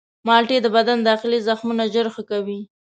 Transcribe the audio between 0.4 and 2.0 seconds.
د بدن داخلي زخمونه